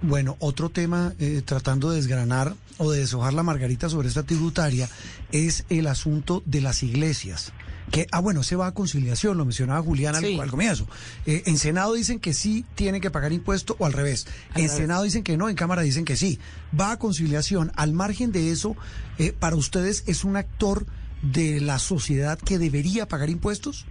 Bueno, 0.00 0.36
otro 0.38 0.70
tema, 0.70 1.12
eh, 1.18 1.42
tratando 1.44 1.90
de 1.90 1.96
desgranar 1.96 2.54
o 2.78 2.90
de 2.92 3.00
deshojar 3.00 3.34
la 3.34 3.42
margarita 3.42 3.88
sobre 3.88 4.08
esta 4.08 4.22
tributaria, 4.22 4.88
es 5.32 5.66
el 5.68 5.88
asunto 5.88 6.42
de 6.46 6.60
las 6.60 6.82
iglesias. 6.82 7.52
Que, 7.90 8.06
ah, 8.12 8.20
bueno, 8.20 8.42
se 8.42 8.54
va 8.54 8.66
a 8.66 8.74
conciliación, 8.74 9.38
lo 9.38 9.44
mencionaba 9.44 9.80
Julián 9.82 10.14
al, 10.14 10.22
Sí. 10.22 10.38
al 10.38 10.50
comienzo. 10.50 10.86
Eh, 11.26 11.42
en 11.46 11.56
Senado 11.56 11.94
dicen 11.94 12.20
que 12.20 12.34
sí 12.34 12.64
tienen 12.74 13.00
que 13.00 13.10
pagar 13.10 13.32
impuesto 13.32 13.76
o 13.78 13.86
al 13.86 13.92
revés. 13.92 14.26
Al 14.50 14.62
en 14.62 14.68
revés. 14.68 14.72
Senado 14.72 15.02
dicen 15.04 15.22
que 15.22 15.36
no, 15.36 15.48
en 15.48 15.56
Cámara 15.56 15.82
dicen 15.82 16.04
que 16.04 16.16
sí. 16.16 16.38
Va 16.78 16.92
a 16.92 16.98
conciliación. 16.98 17.72
Al 17.76 17.92
margen 17.92 18.30
de 18.30 18.50
eso, 18.50 18.76
eh, 19.18 19.32
¿para 19.32 19.56
ustedes 19.56 20.04
es 20.06 20.24
un 20.24 20.36
actor 20.36 20.86
de 21.22 21.60
la 21.60 21.78
sociedad 21.78 22.38
que 22.38 22.58
debería 22.58 23.08
pagar 23.08 23.30
impuestos? 23.30 23.86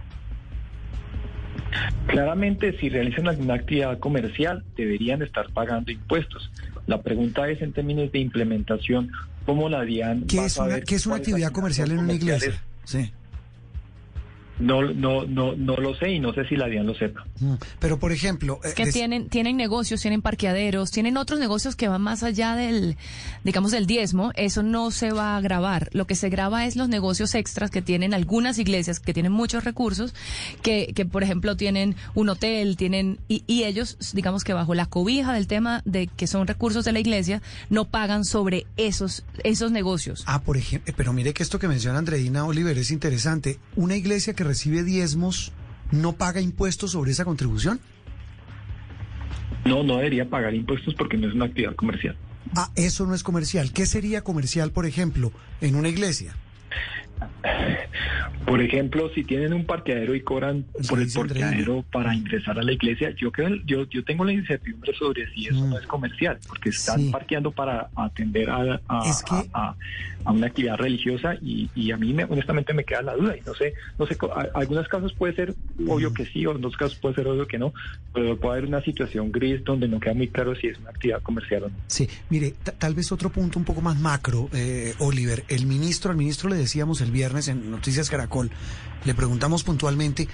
Claramente, 2.06 2.78
si 2.78 2.88
realizan 2.88 3.28
alguna 3.28 3.54
actividad 3.54 3.98
comercial, 3.98 4.64
deberían 4.76 5.22
estar 5.22 5.52
pagando 5.52 5.92
impuestos. 5.92 6.50
La 6.86 7.02
pregunta 7.02 7.48
es, 7.50 7.60
en 7.60 7.72
términos 7.72 8.10
de 8.12 8.20
implementación, 8.20 9.10
¿cómo 9.44 9.68
la 9.68 9.80
harían? 9.80 10.22
¿Qué 10.22 10.46
es 10.46 10.58
a 10.58 10.64
una, 10.64 10.80
qué 10.80 10.94
es 10.94 11.06
una 11.06 11.16
actividad 11.16 11.52
comercial 11.52 11.90
en 11.90 11.98
una 11.98 12.14
iglesia? 12.14 12.62
Sí. 12.84 13.12
No, 14.60 14.82
no, 14.82 15.24
no, 15.24 15.54
no 15.54 15.76
lo 15.76 15.94
sé 15.94 16.10
y 16.10 16.18
no 16.20 16.32
sé 16.34 16.44
si 16.48 16.56
la 16.56 16.66
DIAN 16.66 16.86
lo 16.86 16.94
sepa. 16.94 17.24
Mm. 17.40 17.54
Pero, 17.78 17.98
por 17.98 18.12
ejemplo... 18.12 18.60
eh, 18.64 18.72
que 18.74 18.86
des- 18.86 18.94
tienen, 18.94 19.28
tienen 19.28 19.56
negocios, 19.56 20.00
tienen 20.00 20.20
parqueaderos, 20.22 20.90
tienen 20.90 21.16
otros 21.16 21.38
negocios 21.38 21.76
que 21.76 21.88
van 21.88 22.02
más 22.02 22.22
allá 22.22 22.54
del, 22.56 22.96
digamos, 23.44 23.70
del 23.70 23.86
diezmo, 23.86 24.32
eso 24.34 24.62
no 24.62 24.90
se 24.90 25.10
va 25.12 25.36
a 25.36 25.40
grabar. 25.40 25.88
Lo 25.92 26.06
que 26.06 26.14
se 26.14 26.28
graba 26.28 26.66
es 26.66 26.76
los 26.76 26.88
negocios 26.88 27.34
extras 27.34 27.70
que 27.70 27.82
tienen 27.82 28.14
algunas 28.14 28.58
iglesias 28.58 28.98
que 29.00 29.14
tienen 29.14 29.32
muchos 29.32 29.64
recursos, 29.64 30.14
que, 30.62 30.92
que 30.94 31.04
por 31.06 31.22
ejemplo 31.22 31.56
tienen 31.56 31.94
un 32.14 32.28
hotel, 32.28 32.76
tienen, 32.76 33.18
y, 33.28 33.44
y 33.46 33.64
ellos, 33.64 33.96
digamos 34.12 34.44
que 34.44 34.52
bajo 34.54 34.74
la 34.74 34.86
cobija 34.86 35.32
del 35.32 35.46
tema 35.46 35.82
de 35.84 36.06
que 36.08 36.26
son 36.26 36.46
recursos 36.46 36.84
de 36.84 36.92
la 36.92 37.00
iglesia, 37.00 37.42
no 37.70 37.84
pagan 37.84 38.24
sobre 38.24 38.66
esos, 38.76 39.24
esos 39.44 39.70
negocios. 39.70 40.24
Ah, 40.26 40.40
por 40.42 40.56
ejemplo, 40.56 40.92
pero 40.96 41.12
mire 41.12 41.32
que 41.32 41.42
esto 41.42 41.58
que 41.58 41.68
menciona 41.68 41.98
Andreina 41.98 42.44
Oliver 42.44 42.76
es 42.76 42.90
interesante. 42.90 43.58
Una 43.76 43.94
iglesia 43.96 44.34
que 44.34 44.44
recibe 44.48 44.82
diezmos 44.82 45.52
no 45.90 46.14
paga 46.14 46.40
impuestos 46.40 46.92
sobre 46.92 47.12
esa 47.12 47.24
contribución. 47.24 47.80
No, 49.64 49.82
no 49.82 49.96
debería 49.98 50.28
pagar 50.28 50.54
impuestos 50.54 50.94
porque 50.94 51.16
no 51.16 51.28
es 51.28 51.34
una 51.34 51.44
actividad 51.46 51.74
comercial. 51.76 52.16
Ah, 52.56 52.70
eso 52.74 53.06
no 53.06 53.14
es 53.14 53.22
comercial. 53.22 53.72
¿Qué 53.72 53.86
sería 53.86 54.22
comercial, 54.22 54.72
por 54.72 54.86
ejemplo, 54.86 55.32
en 55.60 55.76
una 55.76 55.88
iglesia? 55.88 56.34
Por 58.46 58.62
ejemplo, 58.62 59.10
si 59.14 59.24
tienen 59.24 59.52
un 59.52 59.66
parqueadero 59.66 60.14
y 60.14 60.22
cobran 60.22 60.64
Sí, 60.80 60.88
por 60.88 61.00
el 61.00 61.12
parqueadero 61.12 61.84
para 61.92 62.14
ingresar 62.14 62.58
a 62.58 62.62
la 62.62 62.72
iglesia, 62.72 63.10
yo 63.20 63.30
creo, 63.30 63.50
yo, 63.66 63.86
yo 63.90 64.02
tengo 64.04 64.24
la 64.24 64.32
incertidumbre 64.32 64.94
sobre 64.94 65.30
si 65.34 65.46
eso 65.48 65.64
Mm. 65.66 65.70
no 65.70 65.78
es 65.78 65.86
comercial, 65.86 66.38
porque 66.46 66.70
están 66.70 66.98
Sí. 67.00 67.10
parqueando 67.10 67.50
para 67.50 67.90
atender 67.94 68.48
a, 68.48 68.80
a- 68.88 69.08
Es 69.10 69.22
que- 69.22 69.34
a- 69.34 69.44
a- 69.52 69.76
a 70.24 70.32
una 70.32 70.46
actividad 70.46 70.76
religiosa 70.76 71.34
y, 71.42 71.68
y 71.74 71.90
a 71.92 71.96
mí 71.96 72.12
me, 72.12 72.24
honestamente 72.24 72.72
me 72.72 72.84
queda 72.84 73.02
la 73.02 73.14
duda 73.16 73.36
y 73.36 73.40
no 73.42 73.54
sé, 73.54 73.74
no 73.98 74.06
sé, 74.06 74.16
algunos 74.54 74.88
casos 74.88 75.12
puede 75.12 75.34
ser 75.34 75.54
Mm. 75.78 75.90
obvio 75.90 76.12
que 76.14 76.24
sí, 76.26 76.44
o 76.46 76.52
en 76.52 76.56
otros 76.58 76.76
casos 76.76 76.98
puede 76.98 77.14
ser 77.16 77.26
obvio 77.28 77.46
que 77.46 77.58
no, 77.58 77.72
pero 78.14 78.36
puede 78.38 78.58
haber 78.58 78.68
una 78.68 78.80
situación 78.82 79.30
gris 79.30 79.62
donde 79.64 79.88
no 79.88 80.00
queda 80.00 80.14
muy 80.14 80.28
claro 80.28 80.54
si 80.54 80.68
es 80.68 80.78
una 80.78 80.90
actividad 80.90 81.22
comercial 81.22 81.64
o 81.64 81.68
no. 81.68 81.74
Sí, 81.88 82.08
mire, 82.30 82.54
ta- 82.62 82.72
tal 82.72 82.94
vez 82.94 83.12
otro 83.12 83.28
punto 83.30 83.58
un 83.58 83.64
poco 83.66 83.80
más 83.82 83.98
macro, 83.98 84.48
eh, 84.54 84.94
Oliver. 85.00 85.44
El 85.48 85.66
ministro, 85.66 86.10
al 86.10 86.16
ministro 86.16 86.48
le 86.48 86.56
decíamos 86.56 87.00
el 87.02 87.07
viernes 87.10 87.48
en 87.48 87.70
Noticias 87.70 88.10
Caracol, 88.10 88.50
le 89.04 89.14
preguntamos 89.14 89.62
puntualmente, 89.64 90.28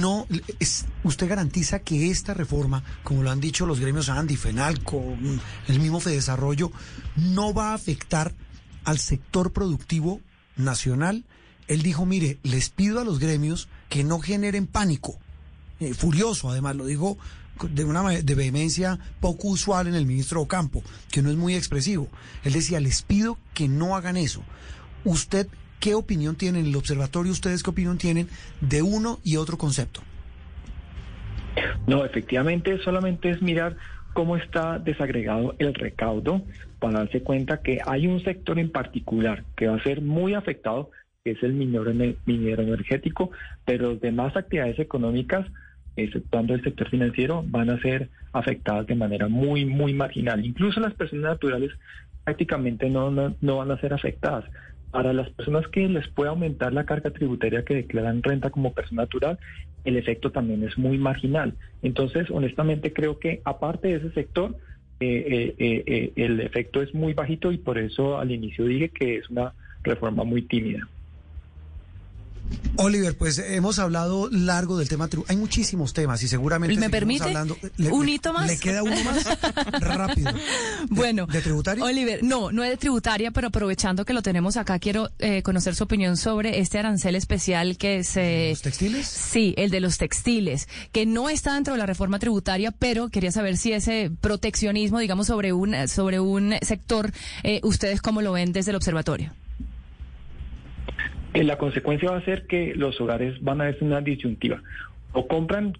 no, 0.00 0.26
es- 0.58 0.86
usted 1.04 1.28
garantiza 1.28 1.78
que 1.80 2.10
esta 2.10 2.34
reforma, 2.34 2.82
como 3.04 3.22
lo 3.22 3.30
han 3.30 3.40
dicho 3.40 3.64
los 3.66 3.78
gremios 3.80 4.08
Andy, 4.08 4.36
Fenalco, 4.36 5.00
mm, 5.00 5.38
el 5.68 5.80
mismo 5.80 6.00
Fedesarrollo, 6.00 6.72
no 7.16 7.54
va 7.54 7.70
a 7.70 7.74
afectar 7.74 8.34
al 8.84 8.98
sector 8.98 9.52
productivo 9.52 10.20
nacional. 10.56 11.24
Él 11.68 11.82
dijo, 11.82 12.06
mire, 12.06 12.38
les 12.42 12.70
pido 12.70 13.00
a 13.00 13.04
los 13.04 13.18
gremios 13.18 13.68
que 13.88 14.02
no 14.04 14.18
generen 14.20 14.66
pánico. 14.66 15.18
eh, 15.80 15.94
furioso, 15.94 16.50
además 16.50 16.74
lo 16.74 16.86
dijo 16.86 17.16
de 17.70 17.84
una 17.84 18.02
de 18.10 18.34
vehemencia 18.34 18.98
poco 19.20 19.46
usual 19.46 19.86
en 19.86 19.94
el 19.94 20.06
ministro 20.06 20.40
Ocampo, 20.40 20.82
que 21.12 21.22
no 21.22 21.30
es 21.30 21.36
muy 21.36 21.54
expresivo. 21.54 22.08
Él 22.42 22.52
decía, 22.54 22.80
les 22.80 23.02
pido 23.02 23.38
que 23.54 23.68
no 23.68 23.94
hagan 23.94 24.16
eso. 24.16 24.42
¿Usted 25.04 25.46
qué 25.80 25.94
opinión 25.94 26.36
tiene 26.36 26.60
en 26.60 26.66
el 26.66 26.76
observatorio? 26.76 27.32
¿Ustedes 27.32 27.62
qué 27.62 27.70
opinión 27.70 27.98
tienen 27.98 28.28
de 28.60 28.82
uno 28.82 29.18
y 29.24 29.36
otro 29.36 29.56
concepto? 29.58 30.02
No, 31.86 32.04
efectivamente 32.04 32.78
solamente 32.84 33.30
es 33.30 33.40
mirar 33.42 33.76
cómo 34.12 34.36
está 34.36 34.78
desagregado 34.78 35.54
el 35.58 35.74
recaudo 35.74 36.42
para 36.78 37.00
darse 37.00 37.22
cuenta 37.22 37.62
que 37.62 37.78
hay 37.86 38.06
un 38.06 38.22
sector 38.22 38.58
en 38.58 38.70
particular 38.70 39.44
que 39.56 39.68
va 39.68 39.76
a 39.76 39.82
ser 39.82 40.00
muy 40.02 40.34
afectado, 40.34 40.90
que 41.24 41.32
es 41.32 41.42
el 41.42 41.52
minero, 41.54 41.90
ene- 41.90 42.16
minero 42.26 42.62
energético, 42.62 43.30
pero 43.64 43.92
las 43.92 44.00
demás 44.00 44.36
actividades 44.36 44.78
económicas, 44.78 45.46
exceptuando 45.96 46.54
el 46.54 46.62
sector 46.62 46.88
financiero, 46.90 47.44
van 47.46 47.70
a 47.70 47.80
ser 47.80 48.10
afectadas 48.32 48.86
de 48.86 48.94
manera 48.94 49.28
muy, 49.28 49.64
muy 49.64 49.94
marginal. 49.94 50.44
Incluso 50.44 50.80
las 50.80 50.94
personas 50.94 51.24
naturales 51.24 51.70
prácticamente 52.24 52.88
no, 52.90 53.10
no, 53.10 53.34
no 53.40 53.56
van 53.56 53.70
a 53.70 53.80
ser 53.80 53.94
afectadas. 53.94 54.44
Para 54.90 55.12
las 55.12 55.28
personas 55.30 55.66
que 55.68 55.88
les 55.88 56.08
puede 56.08 56.30
aumentar 56.30 56.72
la 56.72 56.86
carga 56.86 57.10
tributaria 57.10 57.64
que 57.64 57.74
declaran 57.74 58.22
renta 58.22 58.50
como 58.50 58.72
persona 58.72 59.02
natural, 59.02 59.38
el 59.84 59.96
efecto 59.96 60.30
también 60.30 60.64
es 60.64 60.78
muy 60.78 60.98
marginal. 60.98 61.54
Entonces, 61.82 62.30
honestamente, 62.30 62.92
creo 62.92 63.18
que 63.18 63.40
aparte 63.44 63.88
de 63.88 63.94
ese 63.96 64.10
sector, 64.12 64.56
eh, 65.00 65.24
eh, 65.28 65.54
eh, 65.58 65.84
eh, 65.86 66.12
el 66.16 66.40
efecto 66.40 66.82
es 66.82 66.92
muy 66.94 67.14
bajito 67.14 67.52
y 67.52 67.58
por 67.58 67.78
eso 67.78 68.18
al 68.18 68.32
inicio 68.32 68.64
dije 68.64 68.88
que 68.88 69.16
es 69.16 69.30
una 69.30 69.54
reforma 69.82 70.24
muy 70.24 70.42
tímida. 70.42 70.88
Oliver, 72.76 73.16
pues 73.16 73.38
hemos 73.40 73.80
hablado 73.80 74.28
largo 74.30 74.78
del 74.78 74.88
tema 74.88 75.08
tributario. 75.08 75.34
Hay 75.34 75.40
muchísimos 75.40 75.92
temas 75.92 76.22
y 76.22 76.28
seguramente... 76.28 76.76
¿Me 76.76 76.88
permite 76.90 77.24
hablando. 77.24 77.56
un 77.90 78.08
hito 78.08 78.32
más? 78.32 78.46
¿Le 78.46 78.56
queda 78.56 78.84
uno 78.84 78.94
más? 79.02 79.24
Rápido. 79.80 80.32
¿De- 80.32 80.40
Bueno, 80.88 81.26
¿De 81.26 81.40
tributario? 81.42 81.84
Oliver, 81.84 82.22
no, 82.22 82.52
no 82.52 82.62
es 82.62 82.70
de 82.70 82.76
tributaria, 82.76 83.32
pero 83.32 83.48
aprovechando 83.48 84.04
que 84.04 84.12
lo 84.12 84.22
tenemos 84.22 84.56
acá, 84.56 84.78
quiero 84.78 85.10
eh, 85.18 85.42
conocer 85.42 85.74
su 85.74 85.84
opinión 85.84 86.16
sobre 86.16 86.60
este 86.60 86.78
arancel 86.78 87.16
especial 87.16 87.76
que 87.78 88.04
se... 88.04 88.50
¿Los 88.50 88.62
textiles? 88.62 89.06
Sí, 89.08 89.54
el 89.56 89.70
de 89.70 89.80
los 89.80 89.98
textiles, 89.98 90.68
que 90.92 91.04
no 91.04 91.28
está 91.30 91.54
dentro 91.54 91.74
de 91.74 91.78
la 91.78 91.86
reforma 91.86 92.20
tributaria, 92.20 92.70
pero 92.70 93.08
quería 93.08 93.32
saber 93.32 93.56
si 93.56 93.72
ese 93.72 94.12
proteccionismo, 94.20 95.00
digamos, 95.00 95.26
sobre 95.26 95.52
un, 95.52 95.88
sobre 95.88 96.20
un 96.20 96.54
sector, 96.62 97.10
eh, 97.42 97.60
ustedes 97.64 98.00
cómo 98.00 98.22
lo 98.22 98.30
ven 98.32 98.52
desde 98.52 98.70
el 98.70 98.76
observatorio. 98.76 99.32
Eh, 101.38 101.44
la 101.44 101.56
consecuencia 101.56 102.10
va 102.10 102.16
a 102.16 102.24
ser 102.24 102.48
que 102.48 102.74
los 102.74 103.00
hogares 103.00 103.40
van 103.40 103.60
a 103.60 103.64
ver 103.66 103.78
una 103.80 104.00
disyuntiva. 104.00 104.60
O 105.12 105.28
compran 105.28 105.72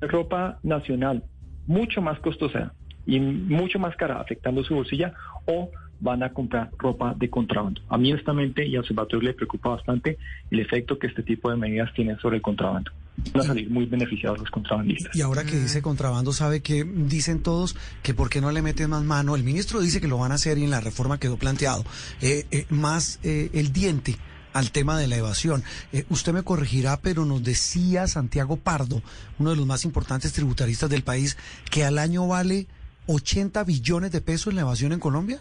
ropa 0.00 0.58
nacional 0.62 1.22
mucho 1.66 2.00
más 2.00 2.18
costosa 2.20 2.72
y 3.04 3.20
mucho 3.20 3.78
más 3.78 3.94
cara, 3.96 4.18
afectando 4.22 4.64
su 4.64 4.74
bolsilla, 4.74 5.12
o 5.44 5.70
van 6.00 6.22
a 6.22 6.32
comprar 6.32 6.70
ropa 6.78 7.14
de 7.14 7.28
contrabando. 7.28 7.82
A 7.90 7.98
mí, 7.98 8.10
honestamente, 8.10 8.66
y 8.66 8.74
al 8.74 8.80
observatorio 8.80 9.28
le 9.28 9.34
preocupa 9.34 9.68
bastante 9.68 10.16
el 10.50 10.60
efecto 10.60 10.98
que 10.98 11.08
este 11.08 11.22
tipo 11.22 11.50
de 11.50 11.56
medidas 11.56 11.92
tienen 11.92 12.18
sobre 12.18 12.36
el 12.36 12.42
contrabando. 12.42 12.90
Van 13.34 13.42
a 13.42 13.46
salir 13.46 13.68
muy 13.68 13.84
beneficiados 13.84 14.38
los 14.38 14.50
contrabandistas. 14.50 15.14
Y 15.14 15.20
ahora 15.20 15.44
que 15.44 15.58
dice 15.58 15.82
contrabando, 15.82 16.32
sabe 16.32 16.62
que 16.62 16.84
dicen 16.84 17.42
todos 17.42 17.76
que 18.02 18.14
por 18.14 18.30
qué 18.30 18.40
no 18.40 18.50
le 18.50 18.62
meten 18.62 18.90
más 18.90 19.04
mano. 19.04 19.36
El 19.36 19.44
ministro 19.44 19.80
dice 19.80 20.00
que 20.00 20.08
lo 20.08 20.16
van 20.16 20.32
a 20.32 20.36
hacer 20.36 20.56
y 20.56 20.64
en 20.64 20.70
la 20.70 20.80
reforma 20.80 21.18
quedó 21.18 21.36
planteado. 21.36 21.84
Eh, 22.22 22.46
eh, 22.50 22.64
más 22.70 23.20
eh, 23.22 23.50
el 23.52 23.74
diente 23.74 24.16
al 24.56 24.70
tema 24.70 24.98
de 24.98 25.06
la 25.06 25.16
evasión. 25.16 25.62
Eh, 25.92 26.04
usted 26.08 26.32
me 26.32 26.42
corregirá, 26.42 26.98
pero 27.02 27.26
nos 27.26 27.44
decía 27.44 28.06
Santiago 28.06 28.56
Pardo, 28.56 29.02
uno 29.38 29.50
de 29.50 29.56
los 29.56 29.66
más 29.66 29.84
importantes 29.84 30.32
tributaristas 30.32 30.88
del 30.88 31.02
país, 31.02 31.36
que 31.70 31.84
al 31.84 31.98
año 31.98 32.26
vale 32.26 32.66
80 33.06 33.62
billones 33.64 34.12
de 34.12 34.22
pesos 34.22 34.54
la 34.54 34.62
evasión 34.62 34.92
en 34.92 35.00
Colombia. 35.00 35.40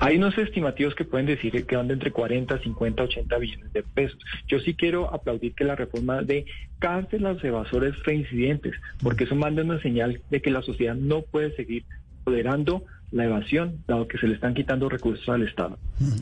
Hay 0.00 0.16
unos 0.18 0.36
estimativos 0.38 0.94
que 0.94 1.04
pueden 1.04 1.26
decir 1.26 1.66
que 1.66 1.76
van 1.76 1.88
de 1.88 1.94
entre 1.94 2.10
40, 2.12 2.60
50, 2.60 3.02
80 3.02 3.38
billones 3.38 3.72
de 3.72 3.82
pesos. 3.82 4.18
Yo 4.46 4.58
sí 4.60 4.74
quiero 4.74 5.12
aplaudir 5.12 5.54
que 5.54 5.64
la 5.64 5.74
reforma 5.74 6.22
de 6.22 6.46
cárcel 6.78 7.26
a 7.26 7.32
los 7.32 7.44
evasores 7.44 7.94
reincidentes, 8.04 8.74
porque 9.02 9.24
eso 9.24 9.34
manda 9.34 9.62
una 9.62 9.80
señal 9.80 10.20
de 10.30 10.42
que 10.42 10.50
la 10.50 10.62
sociedad 10.62 10.94
no 10.94 11.22
puede 11.22 11.54
seguir 11.56 11.84
tolerando 12.24 12.84
la 13.10 13.24
evasión, 13.26 13.82
dado 13.86 14.08
que 14.08 14.18
se 14.18 14.26
le 14.26 14.34
están 14.34 14.54
quitando 14.54 14.88
recursos 14.88 15.28
al 15.28 15.46
Estado. 15.46 15.78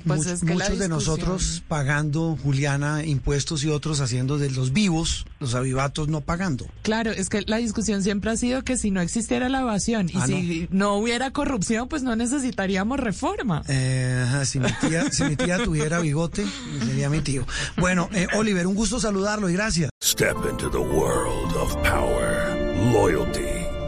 Pues 0.06 0.26
Much- 0.26 0.32
es 0.32 0.40
que 0.40 0.46
la 0.54 0.64
muchos 0.64 0.78
de 0.78 0.88
nosotros 0.88 1.62
pagando, 1.66 2.36
Juliana, 2.42 3.04
impuestos 3.06 3.64
y 3.64 3.68
otros 3.68 4.00
haciendo 4.02 4.36
de 4.36 4.50
los 4.50 4.72
vivos, 4.74 5.24
los 5.40 5.54
avivatos 5.54 6.08
no 6.08 6.20
pagando. 6.20 6.66
Claro, 6.82 7.10
es 7.10 7.30
que 7.30 7.42
la 7.46 7.56
discusión 7.56 8.02
siempre 8.02 8.30
ha 8.30 8.36
sido 8.36 8.62
que 8.62 8.76
si 8.76 8.90
no 8.90 9.00
existiera 9.00 9.48
la 9.48 9.62
evasión 9.62 10.10
y 10.10 10.12
Ah, 10.16 10.26
si 10.26 10.68
no. 10.70 10.96
hubiera 10.96 11.30
corrupción, 11.30 11.88
pues 11.88 12.02
no 12.02 12.14
necesitaríamos 12.14 13.00
reforma. 13.00 13.62
Eh, 13.68 14.22
ajá, 14.26 14.44
si, 14.44 14.60
mi 14.60 14.68
tía, 14.80 15.10
si 15.10 15.24
mi 15.24 15.36
tía 15.36 15.64
tuviera 15.64 15.98
bigote, 16.00 16.44
sería 16.84 17.08
mi 17.08 17.20
tío. 17.20 17.46
Bueno, 17.78 18.10
eh, 18.12 18.26
Oliver, 18.36 18.66
un 18.66 18.74
gusto 18.74 19.00
saludarlo 19.00 19.48
y 19.48 19.54
gracias. 19.54 19.88
Step 20.04 20.36
into 20.50 20.68
the 20.70 20.76
world 20.78 21.56
of 21.56 21.74
power, 21.76 22.54
loyalty, 22.92 23.61